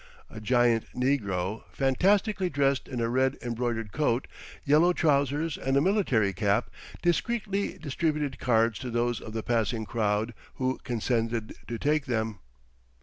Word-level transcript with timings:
A 0.31 0.41
giant 0.41 0.85
negro, 0.95 1.63
fantastically 1.71 2.49
dressed 2.49 2.87
in 2.87 2.99
a 2.99 3.07
red 3.07 3.37
embroidered 3.43 3.91
coat, 3.91 4.25
yellow 4.65 4.93
trousers 4.93 5.59
and 5.59 5.77
a 5.77 5.81
military 5.81 6.33
cap, 6.33 6.71
discreetly 7.03 7.77
distributed 7.77 8.39
cards 8.39 8.79
to 8.79 8.89
those 8.89 9.21
of 9.21 9.33
the 9.33 9.43
passing 9.43 9.85
crowd 9.85 10.33
who 10.55 10.79
consented 10.83 11.53
to 11.67 11.77
take 11.77 12.05
them. 12.07 12.39